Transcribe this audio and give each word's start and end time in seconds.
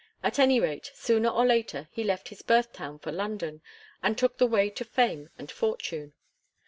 At 0.23 0.39
any 0.39 0.59
rate, 0.59 0.89
sooner 0.95 1.29
or 1.29 1.45
later 1.45 1.87
he 1.91 2.03
left 2.03 2.29
his 2.29 2.41
birth 2.41 2.73
town 2.73 2.97
for 2.97 3.11
London, 3.11 3.61
and 4.01 4.17
took 4.17 4.39
the 4.39 4.47
way 4.47 4.71
to 4.71 4.83
fame 4.83 5.29
and 5.37 5.51
fortune. 5.51 6.13